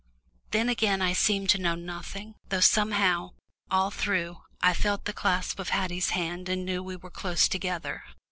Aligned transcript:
Then 0.49 0.67
again 0.67 0.99
I 1.03 1.13
seemed 1.13 1.51
to 1.51 1.59
know 1.61 1.75
nothing, 1.75 2.33
though 2.49 2.59
somehow, 2.59 3.33
all 3.69 3.91
through, 3.91 4.39
I 4.59 4.73
felt 4.73 5.05
the 5.05 5.13
clasp 5.13 5.59
of 5.59 5.69
Haddie's 5.69 6.09
hand 6.09 6.49
and 6.49 6.65
knew 6.65 6.81
we 6.81 6.95
were 6.95 7.11
close 7.11 7.47
together. 7.47 8.03